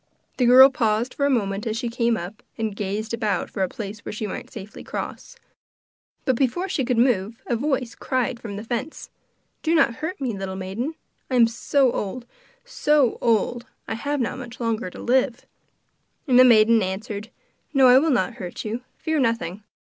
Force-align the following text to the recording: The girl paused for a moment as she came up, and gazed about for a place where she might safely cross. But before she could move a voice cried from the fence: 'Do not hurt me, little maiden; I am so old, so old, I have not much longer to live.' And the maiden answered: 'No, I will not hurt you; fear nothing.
The 0.37 0.47
girl 0.47 0.71
paused 0.71 1.13
for 1.13 1.27
a 1.27 1.29
moment 1.29 1.67
as 1.67 1.77
she 1.77 1.87
came 1.87 2.17
up, 2.17 2.41
and 2.57 2.75
gazed 2.75 3.13
about 3.13 3.51
for 3.51 3.61
a 3.61 3.69
place 3.69 3.99
where 3.99 4.11
she 4.11 4.25
might 4.25 4.49
safely 4.51 4.83
cross. 4.83 5.35
But 6.25 6.35
before 6.37 6.67
she 6.67 6.83
could 6.83 6.97
move 6.97 7.43
a 7.45 7.55
voice 7.55 7.93
cried 7.93 8.39
from 8.39 8.55
the 8.55 8.63
fence: 8.63 9.11
'Do 9.61 9.75
not 9.75 9.97
hurt 9.97 10.19
me, 10.19 10.35
little 10.35 10.55
maiden; 10.55 10.95
I 11.29 11.35
am 11.35 11.45
so 11.45 11.91
old, 11.91 12.25
so 12.65 13.19
old, 13.21 13.67
I 13.87 13.93
have 13.93 14.19
not 14.19 14.39
much 14.39 14.59
longer 14.59 14.89
to 14.89 14.99
live.' 14.99 15.45
And 16.27 16.39
the 16.39 16.43
maiden 16.45 16.81
answered: 16.81 17.29
'No, 17.71 17.85
I 17.85 17.99
will 17.99 18.09
not 18.09 18.33
hurt 18.41 18.65
you; 18.65 18.81
fear 18.97 19.19
nothing. 19.19 19.61